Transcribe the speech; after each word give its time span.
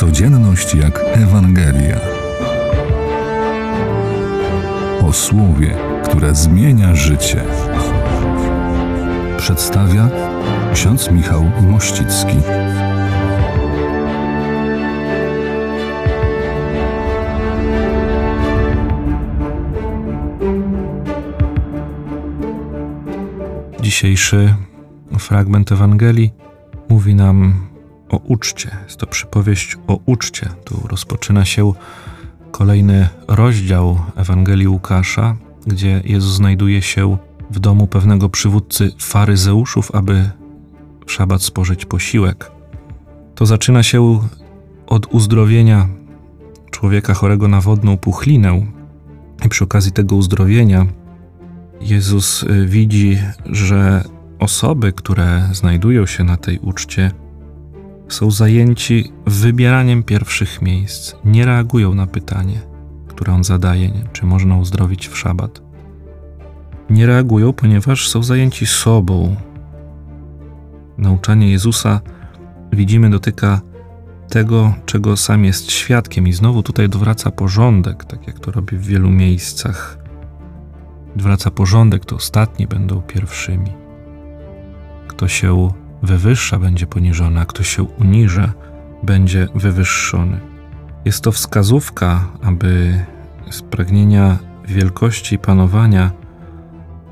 Codzienność 0.00 0.74
jak 0.74 1.00
Ewangelia. 1.12 2.00
O 5.02 5.12
słowie, 5.12 5.76
które 6.04 6.34
zmienia 6.34 6.94
życie. 6.94 7.44
Przedstawia 9.38 10.10
ksiądz 10.74 11.10
Michał 11.10 11.50
Mościcki. 11.70 12.36
Dzisiejszy 23.80 24.54
fragment 25.18 25.72
Ewangelii 25.72 26.32
mówi 26.88 27.14
nam 27.14 27.69
o 28.10 28.16
uczcie. 28.16 28.76
Jest 28.84 28.96
to 28.96 29.06
przypowieść 29.06 29.76
o 29.86 29.98
uczcie. 30.06 30.48
Tu 30.64 30.80
rozpoczyna 30.88 31.44
się 31.44 31.72
kolejny 32.50 33.08
rozdział 33.28 33.98
Ewangelii 34.16 34.68
Łukasza, 34.68 35.36
gdzie 35.66 36.02
Jezus 36.04 36.32
znajduje 36.32 36.82
się 36.82 37.16
w 37.50 37.58
domu 37.58 37.86
pewnego 37.86 38.28
przywódcy 38.28 38.92
faryzeuszów, 38.98 39.94
aby 39.94 40.30
w 41.06 41.12
szabat 41.12 41.42
spożyć 41.42 41.84
posiłek. 41.84 42.50
To 43.34 43.46
zaczyna 43.46 43.82
się 43.82 44.20
od 44.86 45.06
uzdrowienia 45.06 45.88
człowieka 46.70 47.14
chorego 47.14 47.48
na 47.48 47.60
wodną 47.60 47.96
puchlinę. 47.96 48.66
I 49.46 49.48
przy 49.48 49.64
okazji 49.64 49.92
tego 49.92 50.16
uzdrowienia 50.16 50.86
Jezus 51.80 52.42
y, 52.42 52.66
widzi, 52.66 53.18
że 53.46 54.04
osoby, 54.38 54.92
które 54.92 55.48
znajdują 55.52 56.06
się 56.06 56.24
na 56.24 56.36
tej 56.36 56.58
uczcie, 56.58 57.10
są 58.14 58.30
zajęci 58.30 59.12
wybieraniem 59.26 60.02
pierwszych 60.02 60.62
miejsc, 60.62 61.14
nie 61.24 61.46
reagują 61.46 61.94
na 61.94 62.06
pytanie, 62.06 62.60
które 63.08 63.32
on 63.32 63.44
zadaje, 63.44 63.90
czy 64.12 64.26
można 64.26 64.56
uzdrowić 64.56 65.08
w 65.08 65.18
szabat. 65.18 65.62
Nie 66.90 67.06
reagują, 67.06 67.52
ponieważ 67.52 68.08
są 68.08 68.22
zajęci 68.22 68.66
sobą. 68.66 69.36
Nauczanie 70.98 71.50
Jezusa, 71.50 72.00
widzimy, 72.72 73.10
dotyka 73.10 73.60
tego, 74.28 74.74
czego 74.86 75.16
sam 75.16 75.44
jest 75.44 75.72
świadkiem, 75.72 76.28
i 76.28 76.32
znowu 76.32 76.62
tutaj 76.62 76.88
dowraca 76.88 77.30
porządek, 77.30 78.04
tak 78.04 78.26
jak 78.26 78.40
to 78.40 78.52
robi 78.52 78.76
w 78.76 78.86
wielu 78.86 79.10
miejscach. 79.10 79.98
Dwraca 81.16 81.50
porządek, 81.50 82.04
to 82.04 82.16
ostatni 82.16 82.66
będą 82.66 83.02
pierwszymi. 83.02 83.72
Kto 85.08 85.28
się 85.28 85.72
wywyższa, 86.02 86.58
będzie 86.58 86.86
poniżony, 86.86 87.40
a 87.40 87.44
kto 87.44 87.62
się 87.62 87.82
uniża, 87.82 88.52
będzie 89.02 89.48
wywyższony. 89.54 90.40
Jest 91.04 91.24
to 91.24 91.32
wskazówka, 91.32 92.28
aby 92.42 93.04
z 93.50 93.62
pragnienia 93.62 94.38
wielkości 94.68 95.34
i 95.34 95.38
panowania 95.38 96.10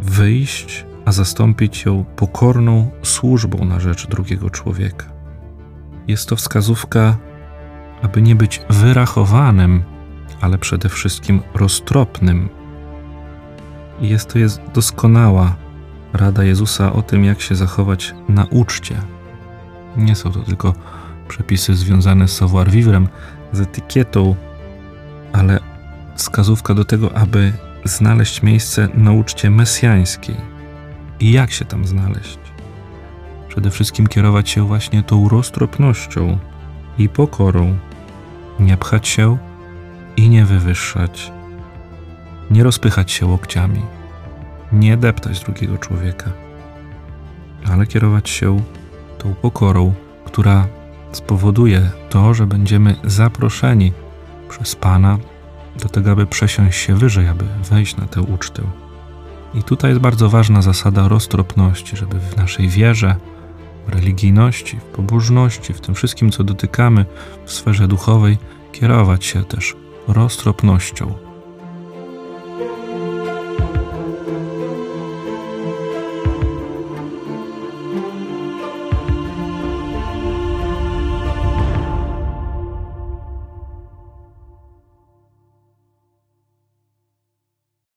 wyjść, 0.00 0.86
a 1.04 1.12
zastąpić 1.12 1.84
ją 1.84 2.04
pokorną 2.04 2.90
służbą 3.02 3.64
na 3.64 3.80
rzecz 3.80 4.06
drugiego 4.06 4.50
człowieka. 4.50 5.06
Jest 6.08 6.28
to 6.28 6.36
wskazówka, 6.36 7.16
aby 8.02 8.22
nie 8.22 8.36
być 8.36 8.62
wyrachowanym, 8.70 9.82
ale 10.40 10.58
przede 10.58 10.88
wszystkim 10.88 11.40
roztropnym. 11.54 12.48
Jest 14.00 14.32
to 14.32 14.38
jest 14.38 14.60
doskonała 14.74 15.56
rada 16.16 16.44
Jezusa 16.44 16.92
o 16.92 17.02
tym, 17.02 17.24
jak 17.24 17.40
się 17.40 17.54
zachować 17.54 18.14
na 18.28 18.44
uczcie. 18.50 18.96
Nie 19.96 20.14
są 20.14 20.32
to 20.32 20.40
tylko 20.40 20.74
przepisy 21.28 21.74
związane 21.74 22.28
z 22.28 22.36
savoir 22.36 22.70
vivrem, 22.70 23.08
z 23.52 23.60
etykietą, 23.60 24.34
ale 25.32 25.60
wskazówka 26.14 26.74
do 26.74 26.84
tego, 26.84 27.16
aby 27.16 27.52
znaleźć 27.84 28.42
miejsce 28.42 28.88
na 28.94 29.12
uczcie 29.12 29.50
mesjańskiej. 29.50 30.36
I 31.20 31.32
jak 31.32 31.50
się 31.50 31.64
tam 31.64 31.86
znaleźć? 31.86 32.38
Przede 33.48 33.70
wszystkim 33.70 34.06
kierować 34.06 34.50
się 34.50 34.66
właśnie 34.66 35.02
tą 35.02 35.28
roztropnością 35.28 36.38
i 36.98 37.08
pokorą, 37.08 37.76
nie 38.60 38.76
pchać 38.76 39.08
się 39.08 39.38
i 40.16 40.28
nie 40.28 40.44
wywyższać, 40.44 41.32
nie 42.50 42.62
rozpychać 42.62 43.12
się 43.12 43.26
łokciami 43.26 43.82
nie 44.72 44.96
deptać 44.96 45.40
drugiego 45.40 45.78
człowieka, 45.78 46.30
ale 47.72 47.86
kierować 47.86 48.30
się 48.30 48.60
tą 49.18 49.34
pokorą, 49.34 49.94
która 50.24 50.66
spowoduje 51.12 51.90
to, 52.10 52.34
że 52.34 52.46
będziemy 52.46 52.96
zaproszeni 53.04 53.92
przez 54.48 54.76
Pana 54.76 55.18
do 55.82 55.88
tego, 55.88 56.10
aby 56.10 56.26
przesiąść 56.26 56.78
się 56.78 56.94
wyżej, 56.94 57.28
aby 57.28 57.44
wejść 57.70 57.96
na 57.96 58.06
tę 58.06 58.20
ucztę. 58.22 58.62
I 59.54 59.62
tutaj 59.62 59.90
jest 59.90 60.00
bardzo 60.00 60.28
ważna 60.28 60.62
zasada 60.62 61.08
roztropności, 61.08 61.96
żeby 61.96 62.20
w 62.20 62.36
naszej 62.36 62.68
wierze, 62.68 63.16
w 63.86 63.88
religijności, 63.88 64.76
w 64.76 64.82
pobożności, 64.82 65.72
w 65.72 65.80
tym 65.80 65.94
wszystkim, 65.94 66.30
co 66.30 66.44
dotykamy 66.44 67.04
w 67.44 67.52
sferze 67.52 67.88
duchowej, 67.88 68.38
kierować 68.72 69.24
się 69.24 69.44
też 69.44 69.76
roztropnością 70.08 71.14